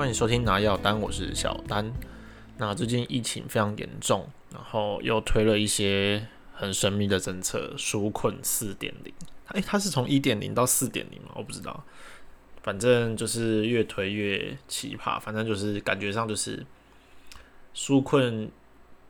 [0.00, 1.92] 欢迎收听拿药单，我是小丹。
[2.56, 9.12] 那最近疫情非常严重，然后又推了一些很神秘的政策，纾困四点零。
[9.48, 11.32] 诶，它是从一点零到四点零吗？
[11.34, 11.84] 我不知道。
[12.62, 16.64] 反正就是越推越奇葩，反正就是感觉上就是
[17.74, 18.50] 纾困，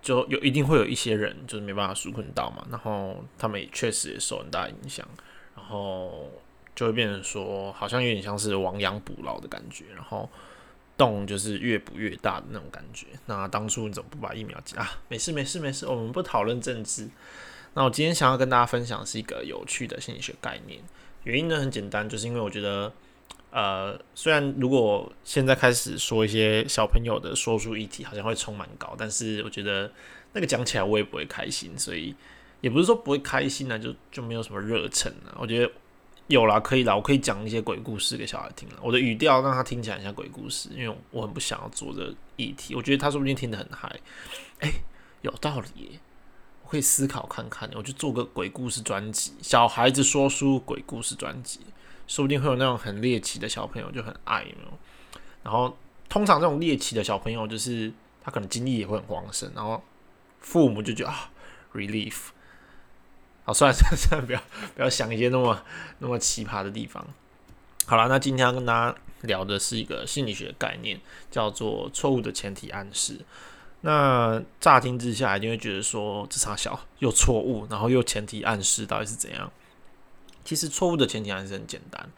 [0.02, 5.06] 就有一定会有一些人就是没办法纾困到嘛，然后他们也确实也受很大影响，
[5.54, 6.28] 然后
[6.74, 10.28] 就会变成说，好像有点像是亡羊补牢的感觉，然后
[11.00, 13.06] 洞就是越补越大的那种感觉。
[13.24, 14.86] 那当初你怎么不把疫苗接啊？
[15.08, 17.08] 没事没事没事，我们不讨论政治。
[17.72, 20.80] 那我今天想要跟大家分享是一个有趣的心理学概念，
[21.24, 22.92] 原因呢很简单，就是因为我觉得。
[23.52, 29.90] 呃，虽然如果现在开始说一些小朋友的说书议题，好像会充满高，但是我觉得
[30.34, 32.14] 那个讲起来我也不会开心，所以
[32.60, 35.36] 也不是说不会开心呢，就就没有什么热忱了。
[35.36, 35.72] 我觉得
[36.30, 38.76] 有啦，可以啦，我可以讲一些鬼故事给小孩听了。
[38.80, 42.72] 我的语调让他听起来像鬼故事，因为我很不想要做这议题。
[42.76, 43.92] 我觉得他说不定听得很嗨，
[44.60, 44.70] 哎，
[45.22, 45.98] 有道理，
[46.62, 51.58] 我可以思考看看，我就做个鬼故事专辑，小孩子说书鬼故事专辑。
[52.06, 54.46] 说不定会有那种很猎奇的小朋友就很爱，
[55.42, 55.76] 然后
[56.08, 57.92] 通常这种猎奇的小朋友就是
[58.22, 59.82] 他可能精力也会很旺盛，然后
[60.40, 61.30] 父母就觉得啊
[61.72, 62.28] ，relief。
[63.52, 64.42] 算了 算了算了，不要
[64.74, 65.62] 不要想一些那么
[65.98, 67.06] 那么奇葩的地方。
[67.86, 73.20] 好了，那今天要跟大家聊的是一个心理学概念，叫做错误的前提暗示。
[73.82, 79.50] 那乍听之下一定会觉得说，这差小又错误，然后又前提暗示，到底是怎样？
[80.44, 82.10] 其实错误的前提还是很简单，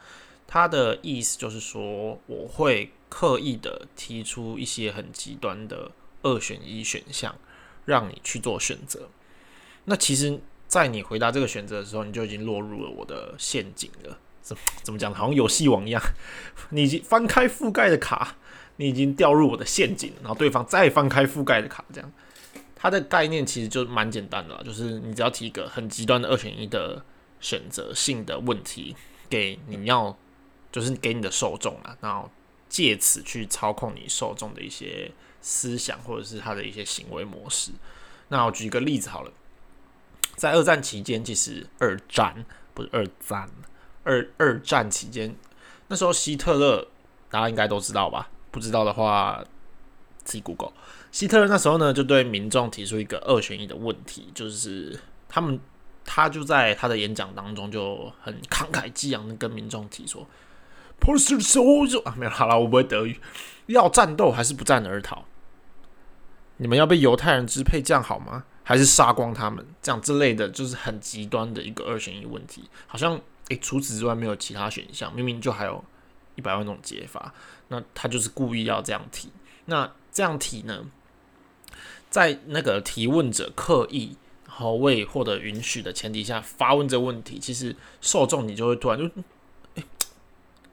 [0.47, 7.35] 它的意思就是说，我会刻意的提出一些很极端的二选一选项，
[7.85, 9.09] 让你去做选择。
[9.85, 10.39] 那其实，
[10.73, 14.17] 在你回答这个选择的时候，你就已经落入了我的陷阱了。
[14.41, 15.13] 怎怎么讲？
[15.13, 16.01] 好像游戏王一样，
[16.71, 18.35] 你已经翻开覆盖的卡，
[18.77, 22.11] 你已经掉入我的陷阱，然后对方再翻开覆盖的卡，这样。
[22.75, 27.03] 它的概念其实就蛮简单的，就是你只要提一个很极端的二选一的。
[27.43, 28.95] 选择性的问题
[29.29, 30.17] 给你要，
[30.71, 32.31] 就是给你的受众啊，然后
[32.69, 37.73] 借此去操控你受众的一些思想或者是他的一些行为模式。
[38.29, 39.31] 那我举一个例子好了，
[40.35, 43.49] 在二战期间，其实二战不是二战，
[44.03, 45.35] 二二战期间，
[45.87, 46.87] 那时候希特勒
[47.29, 48.29] 大家应该都知道吧？
[48.51, 49.43] 不知道的话
[50.23, 50.73] 自己 Google。
[51.11, 55.59] 希特勒那时候呢，就对民众提出一个二选一的问题，就是他们。
[56.05, 60.27] 他就在他的演讲当中就很慷慨激昂的跟民众提说
[60.99, 63.17] p o l i c e 啊，没有好了，我不会德语，
[63.67, 65.23] 要战斗还是不战而逃？
[66.57, 68.43] 你们要被犹太人支配，这样好吗？
[68.63, 69.65] 还是杀光他们？
[69.81, 73.19] 这样之类的就是很极端的一个二选一问题，好像
[73.49, 75.83] 诶，除此之外没有其他选项，明明就还有
[76.35, 77.33] 一百万种解法，
[77.67, 79.29] 那他就是故意要这样提。
[79.65, 80.85] 那这样提呢，
[82.09, 84.17] 在那个提问者刻意。
[84.55, 89.09] 后，未获得允许的前提下发问这个问题，其实受众你就会突然就，
[89.73, 89.83] 哎，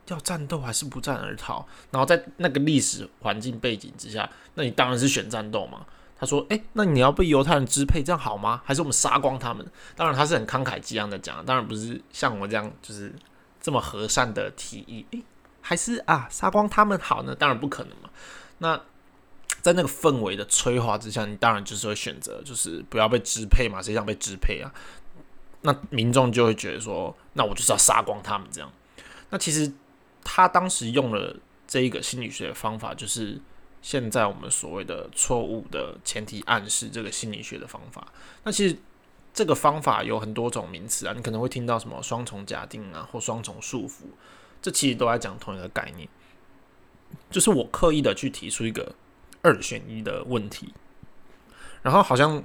[0.08, 1.64] 要战斗还是不战而逃？
[1.90, 5.86] 然后在那个历史环境背景之下，那你当然是选战斗嘛。
[6.20, 8.60] 他说，哎，那你要被犹太人支配，这样好吗？
[8.64, 9.66] 还是我们杀光他们？
[9.96, 13.12] 当然他是很慷慨激昂的讲，当然不是像我这样就是
[13.60, 15.06] 这么和善的提议。
[15.12, 15.22] 哎，
[15.60, 17.34] 还是啊，杀光他们好呢？
[17.34, 18.10] 当然不可能嘛。
[18.58, 18.80] 那。
[19.62, 24.72] 在那个氛围的催化之下，你当然就是会选择，就是不要被支配嘛，谁想被支配啊？
[25.60, 28.72] 那民众就会觉得说，那我就是要杀光他们这样。
[29.28, 29.70] 那其实
[30.24, 33.38] 他当时用了这一个心理学的方法，就是
[33.82, 38.06] 现在我们所谓的错误的前提暗示这个心理学的方法。
[38.44, 38.76] 那其实
[39.32, 44.02] 这个方法有很多种名词啊，你可能会听到什么双重假定啊，或双重束缚，
[44.60, 46.08] 这其实都在讲同一个概念，
[47.30, 48.94] 就是我刻意的去提出一个。
[49.42, 50.74] 二选一的问题，
[51.80, 52.44] 然后好像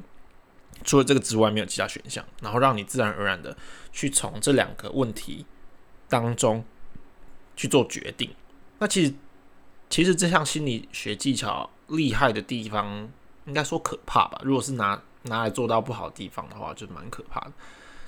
[0.85, 3.57] 除了这个之外没有其他选项，然后让你自然而然的
[3.91, 5.45] 去从这两个问题
[6.07, 6.63] 当中
[7.57, 8.33] 去做决定。
[8.79, 9.13] 那其实
[9.95, 13.09] 其实这项心理学技巧厉害的地方，
[13.45, 14.37] 应该说可怕吧？
[14.43, 17.53] 如果是拿拿来做到不好的地方的话，就蛮可怕的。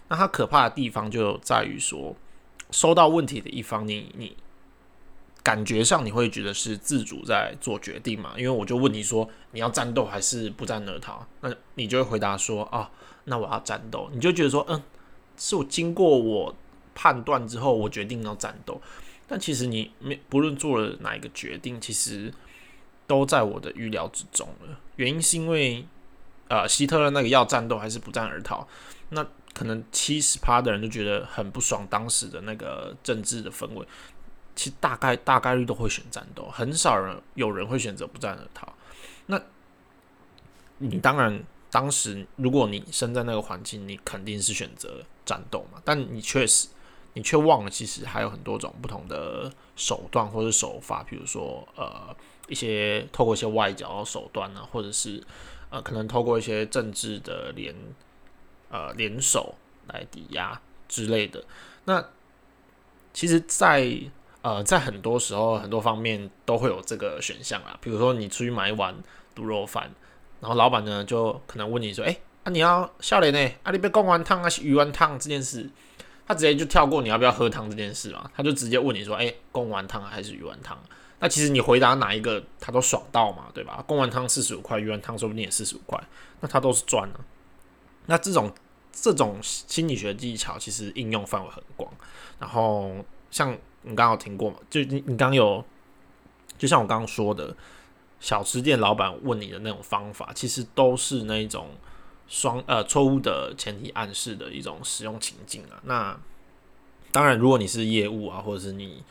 [0.09, 2.13] 那它可怕的地方就在于说，
[2.71, 4.35] 收到问题的一方，你你。
[5.41, 8.33] 感觉上你会觉得是自主在做决定嘛？
[8.35, 12.91] 因为我就问你说你要战斗还是不战而逃，那你就会回答说啊，
[13.23, 14.09] 那我要战斗。
[14.11, 14.83] 你就觉得说嗯，
[15.37, 16.53] 是我经过我
[16.93, 18.81] 判断之后，我决定要战斗。
[19.27, 22.33] 但其实你没不论做了哪一个决定，其实
[23.05, 24.79] 都在我的预料之中了。
[24.95, 25.85] 原因是因为
[26.49, 28.65] 呃，希特勒那个要战斗还是不战而逃，
[29.09, 33.85] 那可能七十趴的人都觉得很不爽当时的那个政治的氛围。
[34.55, 38.73] 其实大概大概率都会选战斗，很少人有人会选择不战而逃。
[39.25, 39.39] 那
[40.77, 45.81] 你当然当时如果你身在那个环境，你肯定是选择战斗嘛。
[45.83, 46.69] 但你确实，
[47.17, 52.15] 你却忘了其实还有很多种不同的手段或者手法，比如说呃
[52.47, 55.23] 一些透过一些外交手段呢，或者是
[55.71, 57.73] 呃可能透过一些政治的联
[58.69, 59.55] 呃联手
[59.87, 61.43] 来抵押之类的。
[61.85, 62.05] 那
[63.13, 63.91] 其实，在
[64.43, 67.75] 呃，在很多时候，很多方面都会有这个选项啦。
[67.81, 68.95] 比如说，你出去买一碗
[69.35, 69.91] 卤肉饭，
[70.39, 73.55] 然后老板呢就可能问你说：“哎，啊你要笑脸呢？
[73.63, 75.67] 啊你被贡丸汤啊鱼丸汤这件事？”
[76.27, 80.77] 他直接就跳过你要不要喝汤这件事嘛，他就直接问你说：“哎，贡丸汤还是鱼丸汤？”
[81.19, 83.83] 那其实你回答哪一个，他都爽到嘛，对吧？
[83.87, 85.97] 贡丸汤四十五块，鱼丸汤说不定也四十五块，
[86.41, 87.19] 那他都是赚了。
[88.05, 88.51] 那这种
[88.91, 91.91] 这种心理学技巧其实应用范围很广，
[92.37, 92.91] 然后
[93.31, 93.57] 像。
[93.83, 94.57] 你刚刚听过嘛？
[94.69, 95.63] 就你你刚刚有，
[96.57, 97.55] 就像我刚刚说的，
[98.19, 101.69] 小吃店老板问你的那种方法，其实都是那一种
[102.27, 105.81] 双呃错误的前提暗示的一种使用情境啊。
[105.83, 106.19] 那
[107.11, 109.03] 当然，如果你是业务啊，或者是你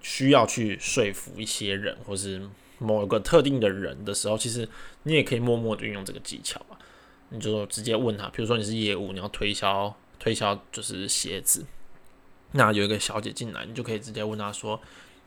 [0.00, 2.48] 需要去说服一些人，或是
[2.78, 4.68] 某一个特定的人的时候，其实
[5.02, 6.78] 你也可以默默的运用这个技巧啊。
[7.30, 11.64] 你就直接问他，比如说你是业务，你要推销推销就是鞋子。
[12.52, 14.80] 那有一个小姐进来，你就可以直接问她说：“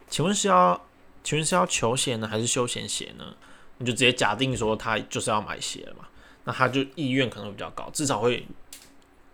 [0.10, 0.86] 请问是要，
[1.24, 3.34] 请问是要球鞋呢，还是休闲鞋呢？”
[3.80, 6.06] 你就直接假定说她就是要买鞋嘛，
[6.44, 8.46] 那他就意愿可能会比较高，至少会，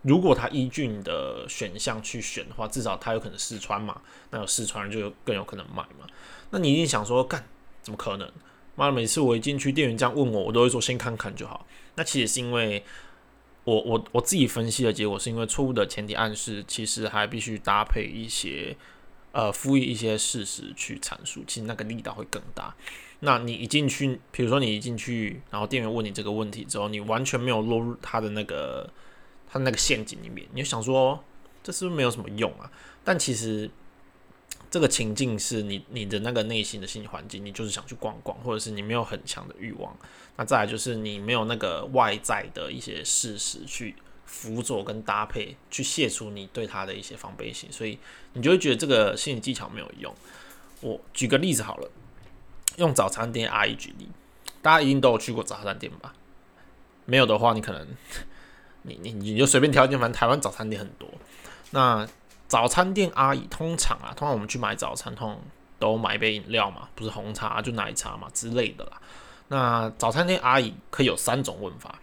[0.02, 4.02] 如果他依据你的选项去选的话，至少他有可能试穿嘛，
[4.32, 6.08] 那有试穿就更有可能买嘛。
[6.52, 7.46] 那你一定想说，干
[7.82, 8.32] 怎么可能？
[8.76, 11.66] 妈的，每次我一进去，店员这样问我，我都会说先看看就好。
[11.96, 12.84] 那其实是因为。
[13.66, 18.76] 我我我自己分析的结果是因为错误的前提暗示，其实还必须搭配一些
[19.40, 22.76] 呃赋予一些事实去阐述，其实那个力道会更大。
[23.22, 28.92] 那你一进去，比如说你一进去，然后店员问你这个问题之后，你完全没有落入他的那个
[29.50, 31.24] 他那个陷阱里面，你就想说
[31.64, 32.70] 这是不是没有什么用啊？
[33.06, 33.72] 但其实。
[34.72, 39.98] 这个情境是你你的那个内心的心理环境，你就是想去逛逛，或者是你没有很强的欲望。
[40.38, 43.96] 那再来就是你没有那个外在的一些事实去
[44.30, 47.98] 辅佐跟搭配，去卸除你对他的一些防备心，所以
[48.34, 50.14] 你就会觉得这个心理技巧没有用。
[50.82, 51.90] 我举个例子好了，
[52.78, 54.08] 用早餐店阿姨举例，
[54.62, 56.14] 大家一定都有去过早餐店吧？
[57.06, 57.88] 没有的话，你可能
[58.84, 61.10] 你你你就随便挑一间，反正台湾早餐店很多。
[61.72, 62.08] 那
[62.48, 65.42] 早餐店阿姨通常啊，通常我们去买早餐，通常
[65.80, 69.02] 都买一杯饮料嘛，不是红茶就奶茶嘛之类的啦。
[69.50, 72.00] 那早餐店阿姨可以有三种问法，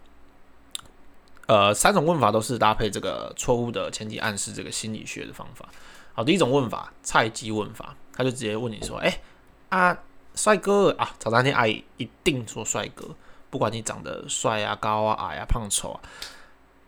[1.47, 5.69] 呃，三种问法都是搭配这个错误的前提暗示这个心理学的方法。
[6.13, 9.21] 好，第一种问法菜鸡问法，他就直接问你说：“哎
[9.69, 9.99] 啊，
[10.35, 13.15] 帅哥啊！”早餐店阿姨一定说帅哥，
[13.51, 16.01] 不管你长得帅啊、高啊、矮啊、胖丑啊，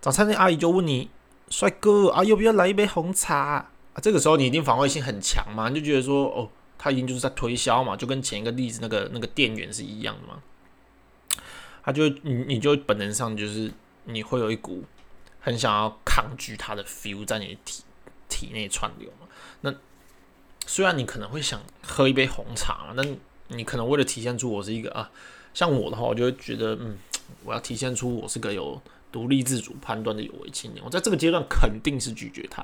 [0.01, 1.11] 早餐店阿姨就问你。
[1.51, 3.71] 帅哥啊，要不要来一杯红茶啊？
[4.03, 6.47] 这个时候你一定防卫性很强嘛，你就觉得说，哦，
[6.77, 10.43] 他一定就是在推销嘛，就跟前一个例子那个那个店员是一样的嘛。
[11.83, 13.73] 他就你你就本能上就是
[14.09, 14.85] 你会有一股
[15.41, 17.85] 很想要抗拒他的 feel 在你体
[18.29, 19.29] 体内串流嘛。
[19.61, 19.75] 那
[20.67, 23.17] 虽然你可能会想喝一杯红茶嘛，但
[23.49, 25.11] 你可能为了体现出我是一个啊，
[25.55, 26.99] 像我的话，我就会觉得，嗯，
[27.45, 28.81] 我要体现出我是个有。
[29.11, 32.61] 独立自主判断的有为青年，我在这个阶段肯定是拒绝他，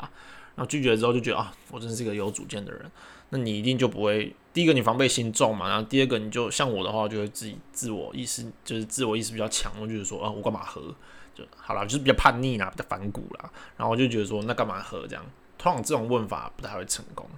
[0.55, 2.83] 然后拒绝之后就觉得啊，我真是一个有主见的人。
[3.31, 10.95] 那你一定就不会，第一个你防备心重嘛，然后第二个你就像我的话，就会自己自我意识就是自我意识比较强，我就是说啊，我干嘛喝
[11.35, 15.25] 就好了，就是比较叛逆啦，比较反骨啦，然后我就觉得说那干嘛喝这样，
[15.59, 17.29] 通常这种问法不太会成功。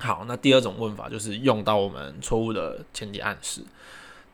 [0.00, 3.64] 好，那第二种问法就是用到我们错误的前提暗示。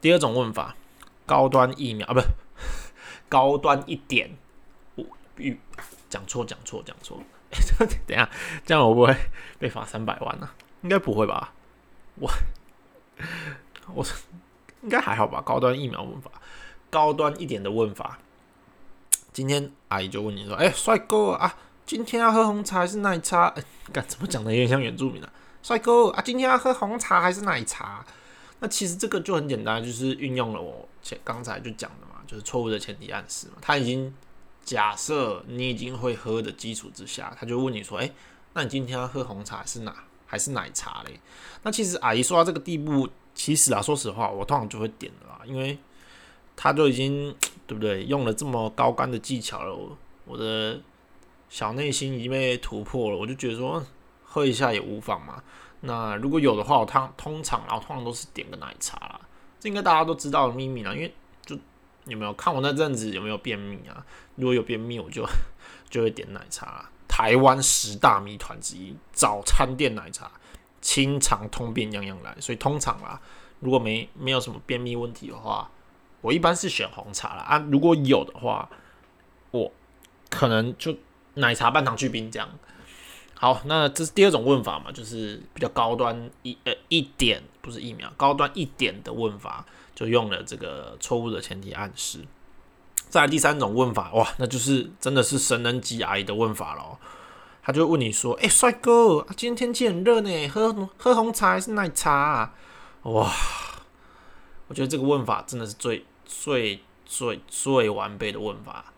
[0.00, 0.76] 第二种问法，
[1.24, 2.20] 高端疫苗啊，不。
[3.26, 4.36] 高端一点，
[4.94, 5.04] 我
[5.36, 5.58] 预
[6.08, 7.20] 讲错讲错讲错，
[8.06, 8.28] 等下
[8.64, 9.16] 这样我不会
[9.58, 10.48] 被罚三百万呢？
[10.82, 11.52] 应该不会吧？
[12.16, 12.30] 我
[13.92, 14.04] 我
[14.82, 15.40] 应该还好吧？
[15.40, 16.30] 高端疫苗问法，
[16.90, 18.18] 高端一点的问法。
[19.34, 23.48] 今天阿姨就问你说：“哎，帅哥啊，今天要喝红茶还是奶茶？”
[23.92, 25.30] 哎，怎么讲的有点像原住民啊？
[25.62, 28.06] 帅哥啊，今天要喝红茶还是奶茶？
[28.60, 32.22] 那其实这个就很简单，就是运用了我前刚才就讲的嘛。
[32.26, 34.14] 就是错误的前提暗示嘛，他已经
[34.64, 38.10] 假设你已经会喝的基础之下，他就问你说：“哎，
[38.54, 39.94] 那你今天要喝红茶是哪
[40.26, 41.20] 还是奶茶嘞？”
[41.64, 45.76] 那其实阿姨说到这个地步，其实啊，说实话，我通常就会点了啦，因为
[46.56, 49.76] 他就已经对不对，用了这么高干的技巧了，
[50.24, 50.80] 我的
[51.48, 53.84] 小内心已经被突破了，我就觉得说
[54.22, 55.42] 喝一下也无妨嘛。
[55.80, 59.20] 那如果有的话，我通通常然后通常都是点个奶茶啦，
[59.60, 60.92] 这应该大家都知道的秘密啦。
[60.92, 61.56] 因为就
[62.06, 64.04] 有没有看我那阵子有没有便秘啊？
[64.36, 65.26] 如果有便秘，我就
[65.88, 66.88] 就会点奶茶。
[67.06, 70.30] 台湾十大谜团之一，早餐店奶茶，
[70.80, 72.34] 清肠通便样样来。
[72.40, 73.20] 所以通常啦，
[73.60, 75.70] 如果没没有什么便秘问题的话，
[76.24, 77.42] 我一般是选红茶啦。
[77.42, 77.58] 啊。
[77.70, 78.66] 如果有的话，
[79.50, 79.70] 我
[80.30, 80.96] 可能就
[81.34, 82.48] 奶茶半糖去冰这样。
[83.34, 92.20] 好，那这是第二种问法嘛，就是比较高端一呃一点，不是疫苗，高端一点的问法，就用了这个错误的前提暗示。
[93.10, 96.96] 再来第三种问法，哇，那就是真的是神人级阿姨的问法喽。
[97.62, 102.54] 他就问你说：“哎，帅哥，今天天气很热呢，喝喝红茶还是奶茶啊？”
[103.04, 103.30] 哇，
[104.68, 108.92] 我觉得这个问法真的是最最最最完备的问法，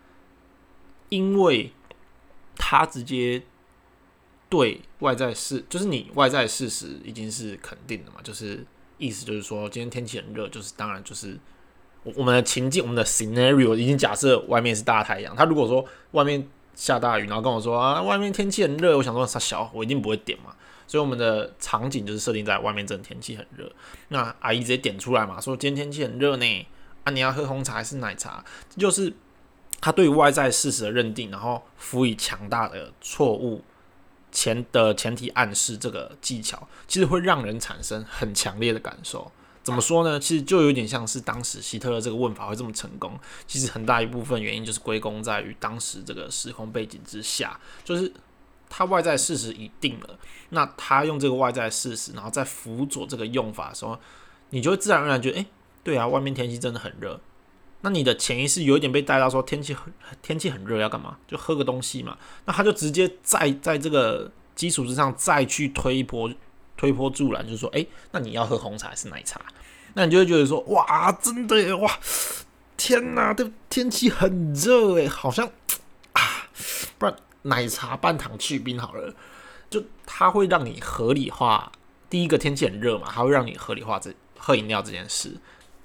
[1.08, 1.72] 因为
[2.56, 3.42] 他直接。
[4.48, 8.64] 对外在事，就是你外在事实已经是肯定的嘛，就是
[8.96, 11.36] 意思就是说，今天天气很热，就是当然就是
[12.04, 15.34] 我我们的情境，我们的 scenario 已经假设外面是大太阳。
[15.34, 20.54] 他如果说外面下大雨，然后跟我说啊，外面天气很热，我想说他小，我一定不会点嘛。
[20.86, 23.68] 所以我们的场景就是设定在外面真的天气很热。
[24.10, 26.66] 那阿姨直接点出来嘛，说今天天气很热呢，
[27.06, 28.44] 啊你要喝红茶还是奶茶？
[28.76, 29.14] 就是
[29.80, 33.62] 他对外在事实的认定，然后辅以强大的错误。
[34.32, 39.32] 前的前提暗示这个技巧，其实会让人产生很强烈的感受。
[39.62, 40.20] 怎么说呢？
[40.20, 48.12] 其实就有点像是当时希特勒这个问法会这么成功，其实很大一部分原因就是归功在于当时这个时空背景之下，就是
[48.68, 50.18] 他外在事实已定了，
[50.50, 53.98] 那他用这个外在事实，然后再辅佐这个用法的时候，
[54.50, 55.46] 你就会自然而然觉得，诶，
[55.86, 57.20] 对啊，外面天气真的很热。
[57.82, 61.16] 那你的潜意识有一点被带到说天气很天气很热要干嘛？
[61.28, 62.18] 就喝个东西嘛。
[62.44, 66.28] 那他就直接在在这个基础之上再去推波
[66.76, 69.40] 推波助澜，就是说，哎，那你要喝红茶还是奶茶？
[69.94, 71.88] 那你就会觉得说，哇，真的耶，哇，
[72.76, 75.48] 天哪，这天气很热诶，好像
[76.14, 76.48] 啊，
[76.98, 79.14] 不然奶茶半糖去冰好了。
[79.70, 81.70] 就它会让你合理化
[82.10, 85.36] 第一个天气很热嘛，它会让你合理化这喝饮料这件事。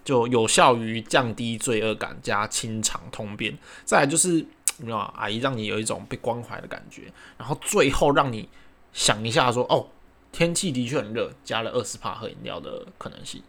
[0.03, 3.55] 就有效于降低罪恶感加清肠通便，
[3.85, 4.29] 再来就是，
[4.77, 7.03] 你知道阿姨让你有一种被关怀的感觉，
[7.37, 8.49] 然后最后让你
[8.93, 9.87] 想一下说，哦，
[10.31, 13.43] 天气的确很热，加了二十帕喝饮料的可能性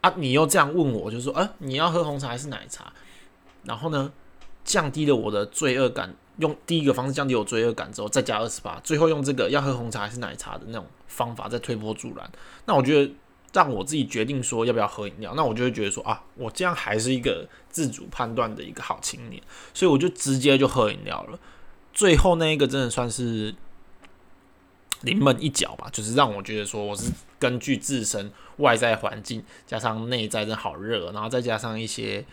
[0.00, 2.92] 啊，你又这样问我，就说，哎，你要喝红茶还是奶茶？
[3.64, 4.12] 然后呢，
[4.64, 12.30] 降低了我的罪恶感，用第一个方式降低我罪恶感之后，再加二十帕，最后用这个要喝红茶还是奶茶的那种方法再推波助澜，
[12.64, 13.12] 那我觉得。
[13.52, 19.42] 让我自己决定说要不要喝饮料，那我就会觉得说啊，我这样还是一个自主判断的一个好青年，
[19.74, 21.38] 所以我就直接就喝饮料了。
[21.92, 23.54] 最后那一个真的算是
[25.02, 32.24] 临门一脚吧，就是让我觉得说我是根据自身外在环境加上内在真好热，然后再加上一些。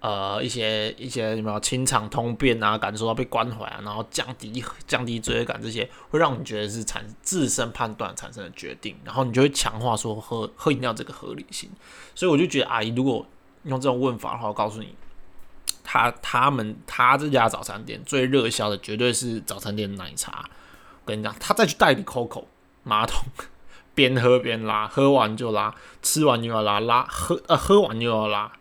[0.00, 11.68] 呃，一些一些什么清肠通便啊，感受到被关怀啊，然后降低降低罪恶感，这些会让你觉得是产自身判断产生的决定，然后你就会强化说喝喝饮料这个合理性。
[12.14, 13.26] 所以我就觉得阿姨如果
[13.64, 14.94] 用这种问法的话，我告诉你，
[15.82, 20.48] 他他们他这家早餐店最热销的绝对是早餐店奶茶。
[21.04, 22.44] 我跟你讲，他再去代理 COCO
[22.84, 23.24] 马桶，
[23.96, 28.52] 边喝边拉，喝完就拉，吃完又要拉，拉喝呃喝完又要拉。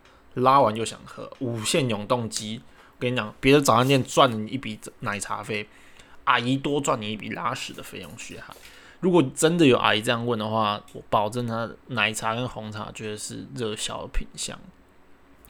[0.42, 2.62] 拉完就想喝，无限永动机。
[2.92, 5.68] 我跟你讲，别的早餐店赚你一笔奶茶费，
[6.24, 8.56] 阿姨多赚你一笔拉屎的费用血汗。
[9.00, 14.58] 如果真的有阿姨这样问的话，我保证他奶茶跟红茶绝对是热销的品相。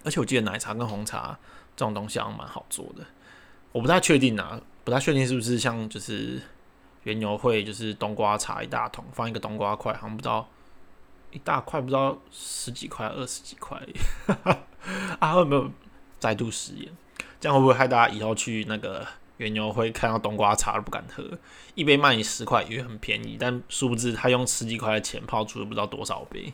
[0.04, 1.38] 而且我记得奶茶跟红茶
[1.76, 3.04] 这种东西好像蛮好做的，
[3.72, 6.42] 我不太确定啊，不太确定是不是像就是
[7.04, 10.48] 原牛会就是冬瓜茶一大桶放一个冬瓜块，好像不知道。
[11.30, 13.78] 一大块不知道十几块二十几块，
[15.20, 15.70] 啊会没有
[16.20, 16.90] 再度食言？
[17.40, 19.06] 这样会不会害大家以后去那个
[19.38, 21.24] 原牛会看到冬瓜茶都不敢喝？
[21.76, 26.54] 一杯卖你十块，以为很便宜，但殊不知他用十几块的钱泡出了不知道多少杯。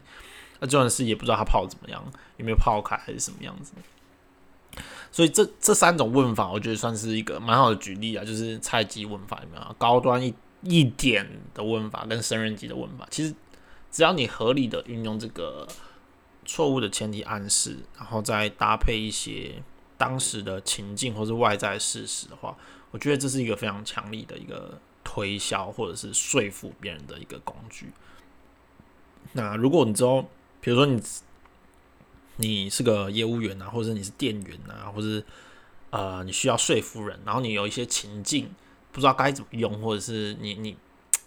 [0.60, 2.04] 那这件事也不知道他泡怎么样，
[2.38, 3.74] 有没有泡开还是什么样子？
[5.12, 9.75] 所以这这三种问法，我觉得算是一个蛮好的举例啊，就是菜鸡问法有没有？
[9.78, 13.34] 高端一一点的问法跟生人级的问法，其实。
[13.96, 15.68] 只要你合理的运用这个
[16.46, 19.62] 错误的前提暗示，然后再搭配一些
[19.98, 22.56] 当时的情境或是外在事实的话，
[22.92, 27.92] 我觉得这是一个非常强力的一个推销或者是说服别人的一个工具。
[29.34, 30.30] 那如果你之后，
[30.62, 31.02] 比如说你
[32.38, 35.24] 你是个业务员啊，或者你是店员啊，或者
[35.90, 38.50] 呃你需要说服人，然后你有一些情境
[38.92, 40.78] 不知道该怎么用，或者是你你。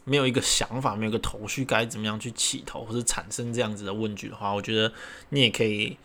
[0.08, 4.92] 没有一个想法，没有一个头绪，该怎么样去起头，或是产生这样子的问句的话，我觉得
[5.30, 5.98] 你也可以，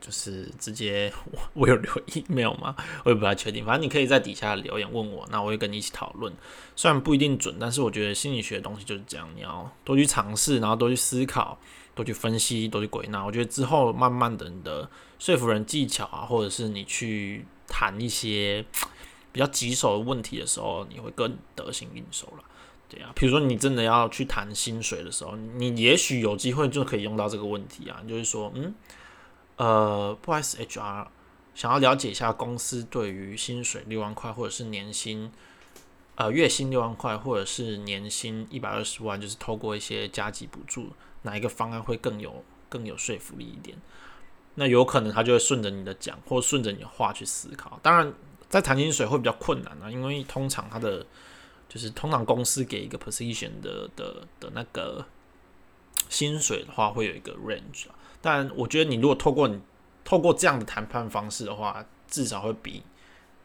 [0.00, 2.74] 就是直接我我有留 email 吗？
[3.04, 6.32] 我也不太确定，反正你可以在底下留言问我，那我会跟你一起讨论。
[6.74, 11.56] 虽然不一定准，但是我觉得心理学的东西就是这样，你要多去尝试，然后多去思考，
[11.94, 13.24] 多去分析，多去归纳。
[13.24, 18.64] 我觉得之后慢慢的，你的说服人技巧啊，或者是你去谈一些
[19.30, 22.44] 比较棘手的问题的时候，你会更得心应手了。
[22.88, 28.74] 对啊，比如说你真的要去谈薪水的时候，你也许有机会就可以用到这个问题啊，就是说，嗯，
[29.56, 31.08] 呃，不好意思，HR
[31.54, 35.32] 想要了解一下公司对于薪水六万块，或者是年薪，
[36.14, 40.90] 呃，月薪六万块，或者是年薪一百二十万，就是透过一些加急补助，
[41.22, 43.76] 哪一个方案会更有更有说服力一点？
[44.54, 47.80] 那有可能他就会顺着你的讲，或顺着你的话去思考。
[47.82, 48.14] 当然，
[48.48, 51.04] 在谈薪水会比较困难啊，因为通常他的
[51.68, 55.04] 就是通常公司给一个 position 的的的那个
[56.08, 57.94] 薪水的话，会有一个 range 啊。
[58.22, 59.60] 但我觉得你如果透过你
[60.04, 62.82] 透过这样的谈判方式的话，至少会比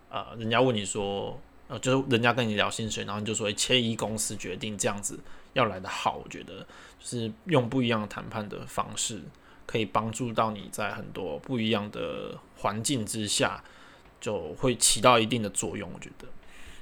[0.09, 5.19] 呃人家问你说呃就是人家跟你聊薪水，然后你就说切一公司决定这样子
[5.53, 6.21] 要来的好。
[6.23, 6.59] 我觉得
[6.99, 9.21] 就是用不一样的谈判的方式，
[9.65, 13.63] 可以帮助到你在很多不一样的环境之下，
[14.19, 15.89] 就会起到一定的作用。
[15.93, 16.27] 我觉得。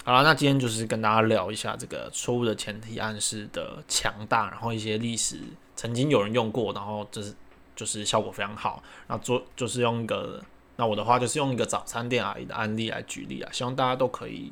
[0.05, 5.39] 好了，那今天就是跟大家聊一下这个错误的前提暗示的强大，然后一些历史
[5.75, 7.35] 曾经有人用过，然后就是
[7.75, 8.81] 就是效果非常好。
[9.07, 10.43] 那做就是用一个，
[10.77, 14.51] 那我的话就是用一个早餐店阿姨的案例来举例啊，希望大家都可以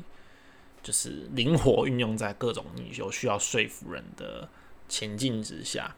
[0.84, 4.48] 就是灵活运用在各种你有需要说服人的
[4.88, 5.96] 情境之下。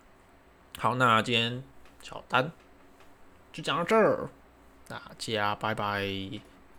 [0.78, 1.62] 好，那今天
[2.02, 2.50] 小丹
[3.52, 4.30] 就讲到这儿，
[4.88, 6.08] 大家拜拜，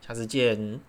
[0.00, 0.80] 下次见。